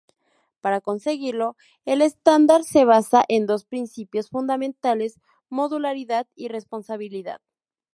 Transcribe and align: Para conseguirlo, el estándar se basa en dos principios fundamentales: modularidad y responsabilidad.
Para 0.61 0.81
conseguirlo, 0.81 1.55
el 1.85 2.01
estándar 2.01 2.63
se 2.63 2.85
basa 2.85 3.23
en 3.29 3.45
dos 3.45 3.65
principios 3.65 4.29
fundamentales: 4.31 5.19
modularidad 5.47 6.25
y 6.35 6.47
responsabilidad. 6.47 7.39